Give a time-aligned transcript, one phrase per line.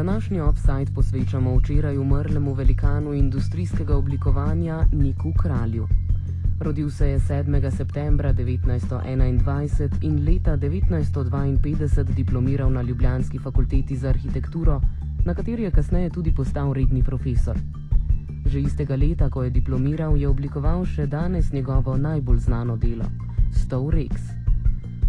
[0.00, 5.88] Današnji offside posvečamo včeraj umrlemu velikanu industrijskega oblikovanja Niku Kralju.
[6.60, 7.76] Rodil se je 7.
[7.76, 14.80] septembra 1921 in leta 1952 diplomiral na Ljubljanski fakulteti za arhitekturo,
[15.24, 17.58] na kateri je kasneje tudi postal redni profesor.
[18.46, 23.04] Že istega leta, ko je diplomiral, je oblikoval še danes njegovo najbolj znano delo-
[23.60, 24.16] Stow Rex.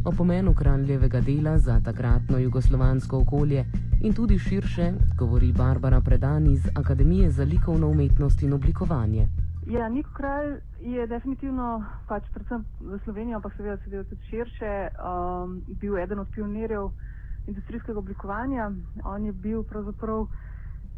[0.03, 3.65] O pomenu kraljevega dela za takratno jugoslovansko okolje
[4.03, 9.27] in tudi širše govori Barbara Predan iz Akademije za likovno umetnost in oblikovanje.
[9.67, 15.97] Ja, Nik Kralj je definitivno, pač predvsem za Slovenijo, ampak seveda tudi širše, um, bil
[15.97, 16.89] eden od pionirjev
[17.47, 18.71] industrijskega oblikovanja.
[19.03, 20.25] On je bil pravzaprav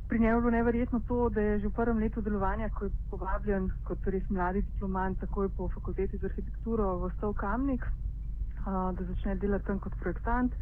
[0.09, 3.71] pri njemu bilo neverjetno to, da je že v prvem letu delovanja, ko je povabljen
[3.83, 9.35] kot res mladi diplomant, takoj po fakulteti za arhitekturo v Stov Kamnik, uh, da začne
[9.35, 10.55] delati tam kot projektant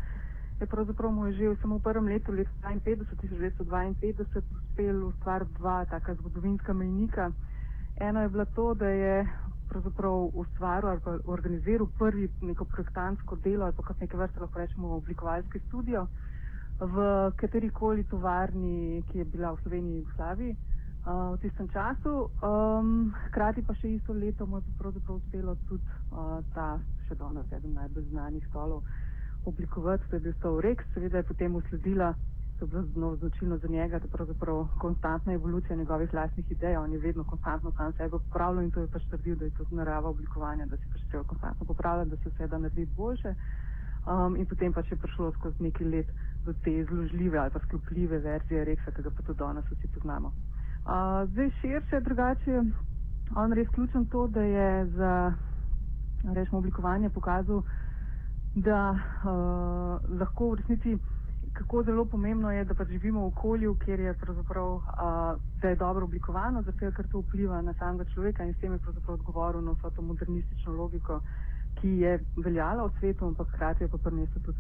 [0.61, 5.85] je pravzaprav mu je že samo v prvem letu, letu 1952, 1952, uspel ustvariti dva
[5.85, 7.31] taka zgodovinska mejnika.
[7.99, 9.27] Eno je bilo to, da je
[9.69, 14.59] pravzaprav ustvaril ali pa organiziral prvi neko projektantsko delo ali pa kot neke vrste lahko
[14.59, 16.07] rečemo oblikovalski studio
[16.79, 16.95] v
[17.35, 20.55] katerikoli tovarni, ki je bila v Sloveniji in Jugoslaviji
[21.05, 22.29] uh, v tistem času.
[22.41, 27.53] Um, hkrati pa še isto leto mu je pravzaprav uspelo tudi uh, ta še danes
[27.53, 28.81] eden najbolj znanih stolov
[29.45, 32.13] oblikovati, to je bil Stov Rex, seveda je potem usledila,
[32.59, 36.91] to je bilo zelo značilno za njega, da pravzaprav konstantna evolucija njegovih lastnih idej, on
[36.93, 40.09] je vedno konstantno sam sebe popravljal in to je pač trdil, da je to narava
[40.09, 43.33] oblikovanja, da se pač treba konstantno popravljati, da se vse da narediti boljše.
[44.01, 46.07] Um, in potem pač je prišlo skozi nekaj let
[46.45, 50.27] do te zložljive ali pa sklopljive verzije Rexa, ki ga pa tudi danes vsi poznamo.
[50.27, 52.61] Uh, zdaj širše, drugače,
[53.35, 55.33] on res ključen to, da je za
[56.33, 57.61] rečemo oblikovanje pokazal,
[58.55, 60.97] da uh, lahko v resnici,
[61.53, 66.05] kako zelo pomembno je, da pa živimo v okolju, kjer je uh, da je dobro
[66.05, 69.71] oblikovano, zato ker to vpliva na samega človeka in s tem je pravzaprav odgovoril na
[69.71, 71.21] vso to modernistično logiko,
[71.81, 74.59] ki je veljala v svetu, ampak hkrati je pa prinesel tudi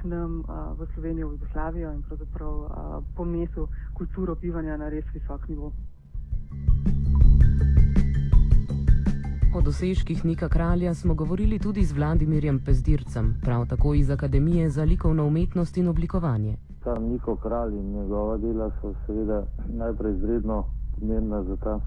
[0.00, 5.04] k nam uh, v Slovenijo, v Jugoslavijo in pravzaprav uh, ponesel kulturo bivanja na res
[5.14, 5.72] visok nivo.
[9.56, 14.84] O dosežkih Nika Kralja smo govorili tudi z Vladimirjem Pezdircem, prav tako iz Akademije za
[14.84, 16.56] likovno umetnost in oblikovanje.
[16.84, 20.64] Sam Niko Kralj in njegova dela so seveda najprej izredno
[20.94, 21.80] pomembna za ta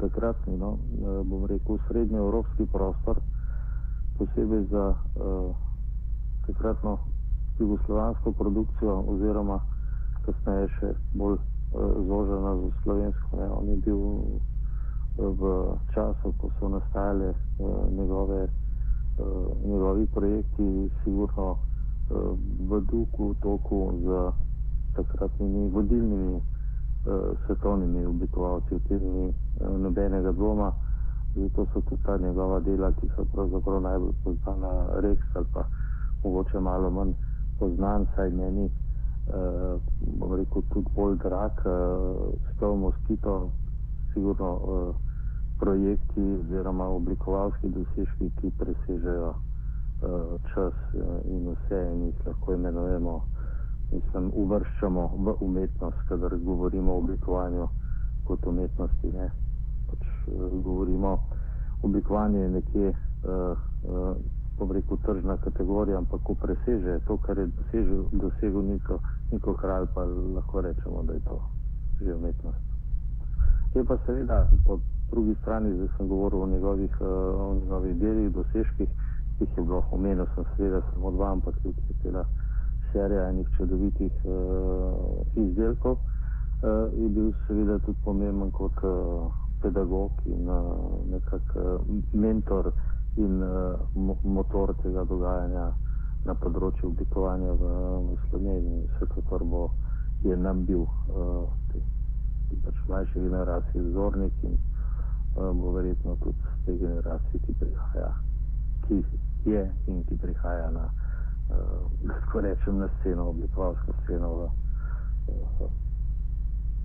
[0.00, 3.20] takratni, no, eh, bom rekel, srednjeevropski prostor,
[4.18, 5.56] posebej za uh,
[6.46, 6.98] takratno
[7.58, 9.60] jugoslovansko produkcijo oziroma
[10.26, 11.40] kasneje še bolj uh,
[12.08, 13.36] zožena za slovensko.
[13.36, 13.48] Ne.
[13.50, 13.96] On je bil
[15.18, 15.40] v
[15.94, 18.48] času, ko so nastajale uh, njegove,
[19.18, 21.58] uh, njegovi projekti, sigurno uh,
[22.70, 24.32] v duhu, toku z
[24.94, 26.40] takratnimi vodilnimi
[27.46, 29.32] svetovnimi oblikovalci, v tem ni
[29.80, 30.72] nobenega dvoma.
[31.34, 35.64] Zato so tudi ta njegova dela, ki so pravzaprav najbolj poznana, Rex ali pa
[36.24, 37.12] mogoče malo manj
[37.58, 39.80] poznan, saj meni, uh,
[40.18, 43.50] bom rekel, tudi bolj drag, uh, s to moskito,
[44.12, 44.52] sigurno.
[44.54, 45.07] Uh,
[45.58, 49.40] projekti oziroma oblikovalski dosežki, ki presežejo uh,
[50.54, 53.20] čas uh, in vse in jih lahko imenujemo,
[53.92, 57.68] mislim, uvrščamo v umetnost, kadar govorimo o oblikovanju
[58.24, 59.12] kot umetnosti.
[59.12, 59.30] Ne.
[59.90, 61.18] Pač, uh, govorimo,
[61.82, 63.58] oblikovanje je nekje, uh,
[63.90, 68.98] uh, rekel, tržna kategorija, ampak ko preseže to, kar je dosežil, dosegel neko,
[69.32, 70.04] neko kralj, pa
[70.34, 71.40] lahko rečemo, da je to
[71.98, 72.62] že umetnost.
[73.74, 74.80] Je pa seveda pod
[75.10, 77.08] drugi strani, zdaj sem govoril o njegovih, uh,
[77.40, 78.88] o njegovih delih, dosežkih,
[79.38, 82.24] ki jih je bilo omenjeno, sem seveda samo dva, ampak tudi cela
[82.92, 85.92] serija enih čudovitih uh, izdelkov.
[85.92, 89.32] Uh, je bil seveda tudi pomemben kot uh,
[89.62, 90.62] pedagog in uh,
[91.10, 91.80] nekak uh,
[92.12, 92.72] mentor
[93.16, 95.72] in uh, mo motor tega dogajanja
[96.26, 97.70] na področju oblikovanja v,
[98.06, 98.82] v Sloveniji.
[98.94, 99.68] Vse to, kar bo,
[100.26, 101.82] je nam bil uh, te,
[102.64, 104.58] pač mlajše generacije vzornik in
[105.38, 108.14] bo verjetno tudi te generacije, ki prihaja,
[108.88, 109.04] ki
[109.44, 110.90] je in ki prihaja na,
[111.50, 114.48] uh, rečem, na sceno, oblikovalsko sceno v,
[115.28, 115.68] v,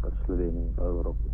[0.04, 1.30] v Sloveniji in v Evropi.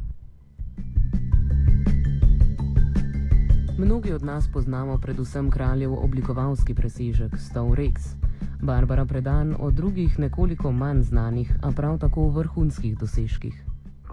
[3.79, 8.15] Mnogi od nas poznamo predvsem kraljev oblikovalski presežek Stow Rex.
[8.61, 13.68] Barbara Predan o drugih nekoliko manj znanih, a prav tako vrhunskih dosežkih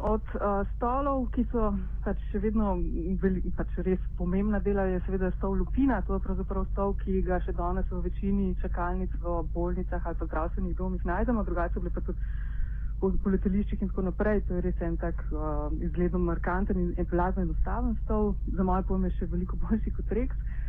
[0.06, 1.73] od uh, stolov, ki so
[2.05, 2.76] pač še vedno
[3.23, 5.99] veli, pač res pomembna dela, je seveda stol lupina.
[6.06, 10.29] To je pravzaprav stol, ki ga še danes v večini čakalnic v bolnicah ali pa
[10.31, 11.43] zdravstvenih domih najdemo.
[11.49, 12.23] Drugače pa tudi
[13.00, 14.44] po, po letališčih in tako naprej.
[14.47, 18.37] To je res en tak uh, izgledno markanten in, plazno enostaven stol.
[18.55, 20.38] Za moje pojme še veliko boljši kot Rex.
[20.38, 20.66] Uh,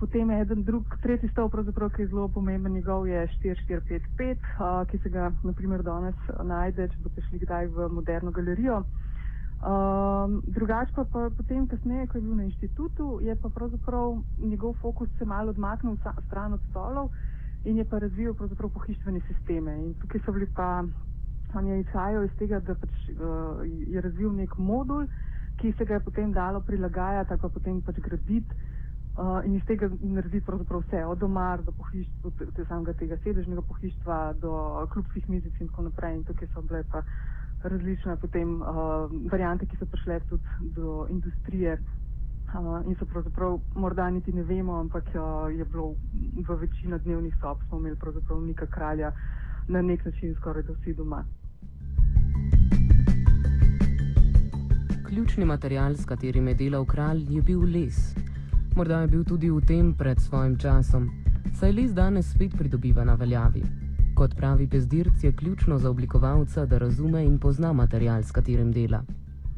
[0.00, 4.98] potem je eden drug, tretji stol, ki je zelo pomemben, njegov je 4455, uh, ki
[4.98, 8.82] se ga naprimer danes najde, če boste šli kdaj v moderno galerijo.
[9.60, 14.74] Um, drugače pa, pa potem, kasneje, ko je bil na inštitutu, je pa pravzaprav njegov
[14.80, 15.96] fokus se malo odmaknil
[16.26, 17.10] stran od stolov
[17.64, 18.34] in je pa razvijal
[18.74, 19.76] pohištvene sisteme.
[19.84, 20.84] In tukaj so bili pa
[21.54, 25.06] On je izhajal iz tega, da pač, uh, je razvil nek modul,
[25.58, 28.54] ki se ga je potem dalo prilagajati ali pa potem pač graditi
[29.18, 33.62] uh, in iz tega narediti pravzaprav vse, od domar do pohištva, od samega tega sedežnega
[33.62, 36.16] pohištva do klubskih mizic in tako naprej.
[36.16, 37.02] In tukaj so bile pa
[37.62, 41.78] različne potem uh, variante, ki so prišle tudi do industrije.
[42.50, 45.94] Uh, in so pravzaprav, morda niti ne vemo, ampak uh, je bilo
[46.48, 49.12] v večini dnevnih sob, smo imeli pravzaprav neka kralja
[49.68, 51.24] na nek način skoraj da vsi doma.
[55.06, 58.14] Ključni material, s katerim je delal kralj, je bil les.
[58.76, 61.10] Morda je bil tudi v tem pred svojim časom,
[61.58, 63.62] saj les danes spet pridobiva na veljavi.
[64.14, 69.02] Kot pravi Pezdirc, je ključno za oblikovalca, da razume in pozna material, s katerim dela.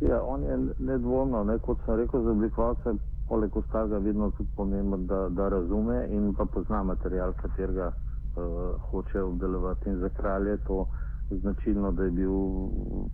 [0.00, 2.94] Ja, on je nedvomno, ne, kot sem rekel, za oblikovalca
[3.28, 9.20] poleg ostalega vedno tudi pomemben, da, da razume in pa pozna material, katerega uh, hoče
[9.20, 9.88] obdelovati.
[9.88, 10.86] In za kralje je to
[11.30, 12.36] značilno, da je bil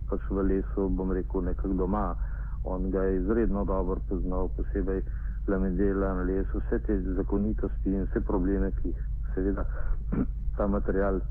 [0.09, 2.15] pač v lesu, bom rekel, nekako doma.
[2.63, 5.03] On ga je izredno dobro poznal, posebej
[5.49, 9.03] lamedela na lesu, vse te zakonitosti in vse probleme, ki jih
[9.33, 9.65] seveda
[10.57, 11.21] ta material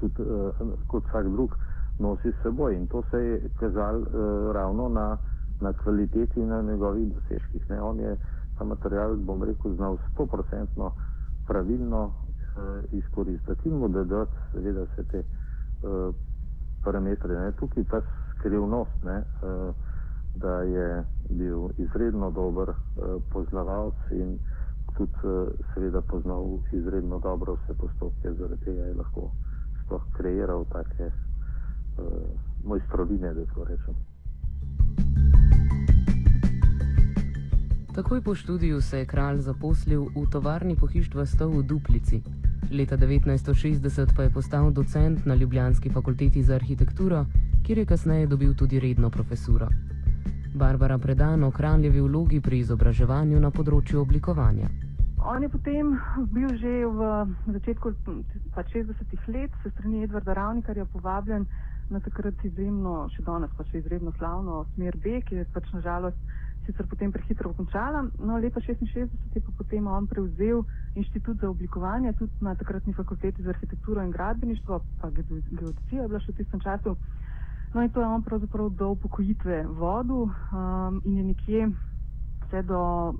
[0.00, 0.24] tudi
[0.86, 1.56] kot vsak drug
[1.98, 2.74] nosi s seboj.
[2.74, 4.04] In to se je kazal
[4.52, 5.18] ravno na,
[5.60, 7.70] na kvaliteti in na njegovih dosežkih.
[7.70, 7.80] Ne.
[7.82, 8.16] On je
[8.58, 10.92] ta material, bom rekel, znal stoprocentno
[11.46, 12.12] pravilno
[12.92, 15.24] izkoristiti in mu dodati seveda vse te
[16.84, 17.40] parametre.
[17.40, 17.52] Ne.
[17.52, 18.00] Tukaj ta
[18.38, 19.22] skrivnost, ne,
[20.36, 24.38] da je bil izredno dober uh, poznavalc in
[24.96, 29.30] tudi uh, seveda poznal izredno dobro vse postopke, zaradi tega je lahko
[29.84, 32.04] sploh kreiral take uh,
[32.64, 33.94] mojstrovine, da tako rečem.
[37.94, 42.22] Takoj po študiju se je kralj zaposlil v tovarni pohištva Stov v Duplici,
[42.70, 47.26] Leta 1960 pa je postal docent na Ljubljanski fakulteti za arhitekturo,
[47.62, 49.68] kjer je kasneje dobil tudi redno profesuro.
[50.54, 54.68] Barbara predano kraljevi vlogi pri izobraževanju na področju oblikovanja.
[55.26, 55.96] On je potem
[56.32, 57.00] bil že v
[57.58, 57.92] začetku
[58.54, 61.46] 60-ih let, se strani Edvarda Ravnikarja povabljen
[61.90, 66.18] na takrat izjemno, še danes pa še izredno slavno smer B, ki je pač nažalost
[66.66, 68.02] sicer potem prehitro končala.
[68.18, 70.64] No, leta 66 je pa potem on prevzel
[70.94, 76.20] inštitut za oblikovanje, tudi na takratni fakulteti za arhitekturo in gradbeništvo, pa geodecija je bila
[76.20, 76.96] še v tistem času.
[77.74, 81.68] No, in to je on pravzaprav do upokojitve vodu um, in je nekje
[82.46, 83.14] vse do,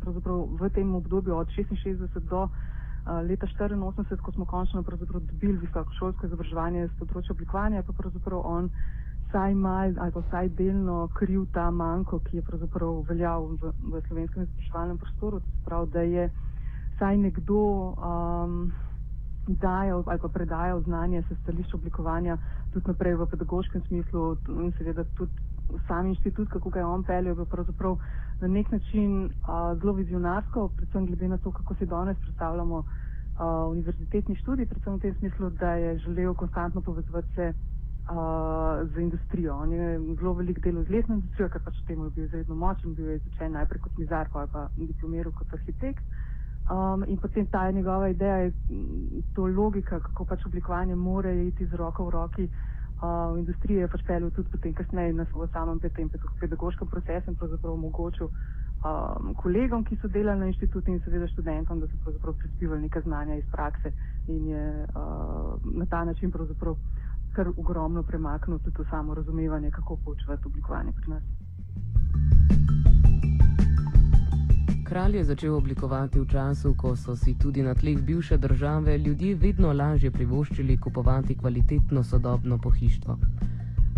[0.00, 2.50] pravzaprav v tem obdobju od 66 do uh,
[3.28, 8.70] leta 84, ko smo končno pravzaprav dobili visokošolsko izobraževanje z področja oblikovanja, pa pravzaprav on
[9.30, 14.02] vsaj mal ali pa vsaj delno kriv ta manjko, ki je pravzaprav veljal v, v
[14.08, 15.40] slovenskem izobraževalnem prostoru.
[15.40, 16.30] To se pravi, da je
[16.96, 17.60] vsaj nekdo
[17.94, 18.72] um,
[19.56, 22.38] dajal ali pa predajal znanje se stališča oblikovanja
[22.72, 25.32] tudi naprej v pedagoškem smislu in seveda tudi
[25.88, 27.96] sam inštitut, kako ga je on peljal, je pravzaprav
[28.40, 29.30] na nek način uh,
[29.78, 32.86] zelo vizionarsko, predvsem glede na to, kako si danes predstavljamo uh,
[33.70, 37.52] univerzitetni študij, predvsem v tem smislu, da je želel konstantno povezovati se
[38.84, 39.54] z industrijo.
[39.56, 42.94] On je zelo velik del z lesno industrijo, ker pač temu je bil izredno močen,
[42.94, 46.02] bil je izučen najprej kot mizar, pa pa diplomiral kot arhitekt.
[46.70, 48.52] Um, in potem ta je njegova ideja, je
[49.34, 52.50] to logika, kako pač oblikovanje more iti z roko v roki.
[53.02, 56.10] Uh, v industriji je pač peljal tudi potem kasneje na svoj samem tem
[56.40, 61.80] pedagoškem procesu in pravzaprav omogočil um, kolegom, ki so delali na inštitutu in seveda študentom,
[61.80, 63.92] da so pravzaprav prispevali nekaj znanja iz prakse
[64.28, 66.76] in je uh, na ta način pravzaprav
[67.32, 71.22] kar ogromno premaknil tudi to samo razumevanje, kako počevati oblikovanje pri nas.
[74.90, 79.34] Kralj je začel oblikovati v času, ko so si tudi na tleh bivše države ljudje
[79.34, 83.16] vedno lažje privoščili kupovati kvalitetno sodobno pohištvo.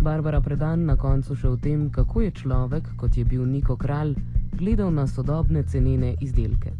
[0.01, 4.13] Barbara predan na koncu še o tem, kako je človek, kot je bil Niko Kralj,
[4.53, 6.75] gledal na sodobne cenene izdelke.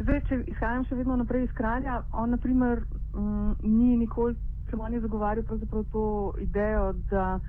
[0.00, 2.82] Zdaj, če izhajam še vedno naprej iz kralja, on naprimer
[3.14, 4.34] m, mm, ni nikoli
[4.74, 7.40] ker oni zagovarjajo pravzaprav to idejo, da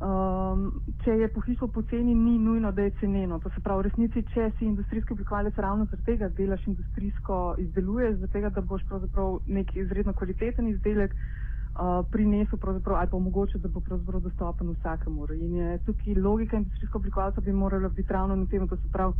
[0.00, 3.38] um, če je pohištvo poceni, ni nujno, da je ceneno.
[3.38, 8.16] To se pravi, v resnici, če si industrijski oblikovalec ravno zaradi tega delaš industrijsko, izdeluješ,
[8.16, 12.80] zaradi tega, da boš pravzaprav nek izredno kvaliteten izdelek uh, prinesel ali
[13.10, 15.26] pa omogočil, da bo pravzaprav dostopen vsakemu.
[15.34, 19.12] In je tukaj logika industrijskega oblikovalca bi morala biti ravno na tem, da se pravi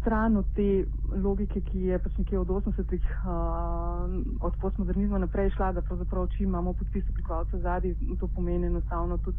[0.00, 0.84] stran od te
[1.22, 4.10] logike, ki je pač nekje od 80-ih, uh,
[4.40, 9.38] od postmodernizma naprej šla, da pravzaprav če imamo podpis oblikovalca zadnji, to pomeni enostavno tudi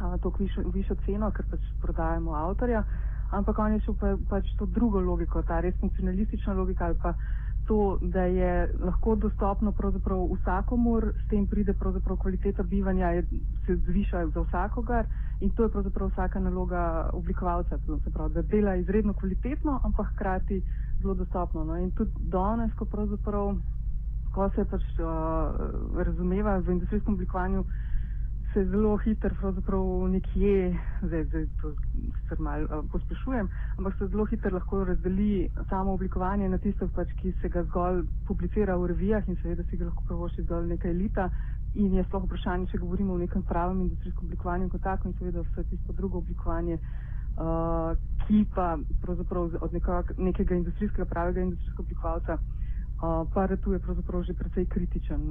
[0.00, 2.84] uh, to višjo, višjo ceno, ker pač prodajamo avtorja.
[3.30, 7.14] Ampak on je šel pa, pač to drugo logiko, ta res funkcionalistična logika ali pa
[7.68, 13.22] to, da je lahko dostopno pravzaprav vsakomur, s tem pride pravzaprav kvaliteta bivanja, je,
[13.66, 15.06] se zviša za vsakogar
[15.40, 20.62] in to je pravzaprav vsaka naloga oblikovalca, se pravi, da dela izredno kvalitetno, ampak hkrati
[21.02, 21.64] zelo dostopno.
[21.64, 21.76] No.
[21.76, 23.54] In tudi danes, ko pravzaprav,
[24.34, 25.06] ko se pač uh,
[26.04, 27.64] razumeva v industrijskem oblikovanju,
[28.52, 31.72] se zelo hitro, pravzaprav nekje, zdaj, zdaj to
[32.22, 37.32] sicer malo pospešujem, ampak se zelo hitro lahko razdeli samo oblikovanje na tisto, pač, ki
[37.40, 41.30] se ga zgolj publicira v revijah in seveda si ga lahko prvoši zgolj neka elita.
[41.74, 45.44] In je sploh vprašanje, če govorimo o nekem pravem industrijskem oblikovanju kot tako in seveda
[45.44, 47.92] vse tisto drugo oblikovanje, uh,
[48.24, 52.38] ki pa pravzaprav od nekega, nekega industrijskega, pravega industrijskega oblikovalca
[53.00, 55.30] pa Retu je pravzaprav že precej kritičen.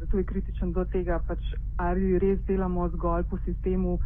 [0.00, 1.38] Retu je kritičen do tega, pač,
[1.76, 3.98] ali res delamo zgolj po sistemu,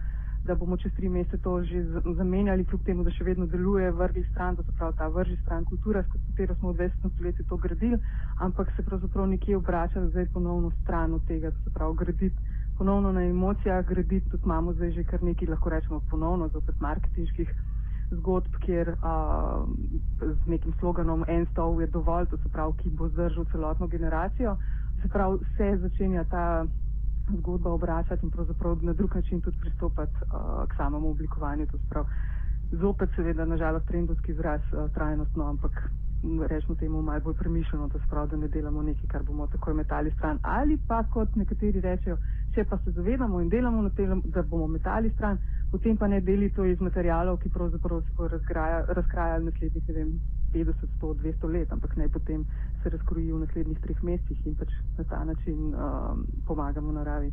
[0.44, 1.84] da bomo čez tri mesece to že
[2.16, 5.64] zamenjali, kljub temu, da še vedno deluje vrgi stran, to se pravi ta vrži stran
[5.64, 7.10] kultura, s katero smo v 20.
[7.14, 7.98] stoletju to gradili,
[8.40, 12.36] ampak se pravzaprav nekje obrača zdaj ponovno stran od tega, to se pravi graditi
[12.78, 17.52] ponovno na emocijah, graditi tudi imamo zdaj že kar nekaj, lahko rečemo ponovno, zopet marketinških
[18.10, 19.14] zgodb, kjer a,
[20.20, 24.56] z nekim sloganom en stol je dovolj, to se pravi, ki bo zdržal celotno generacijo.
[25.02, 26.66] Se pravi, se začenja ta
[27.38, 31.66] zgodba obračati in pravzaprav na drug način tudi pristopati a, k samemu oblikovanju.
[31.66, 32.06] To se pravi,
[32.72, 35.90] zopet seveda, nažalost, trendovski izraz a, trajnostno, ampak
[36.48, 39.74] rečemo temu malo bolj premišljeno, to se pravi, da ne delamo nekaj, kar bomo takoj
[39.74, 40.38] metali stran.
[40.42, 42.16] Ali pa kot nekateri rečejo,
[42.58, 45.38] če pa se zavedamo in delamo na tem, da bomo metali stran,
[45.70, 50.12] potem pa ne deli to iz materijalov, ki pravzaprav se bo razkrajali naslednjih, ne vem,
[50.54, 52.44] 50, 100, 200 let, ampak naj potem
[52.82, 57.26] se razkroji v naslednjih treh mesecih in pač na ta način um, pomagamo naravi.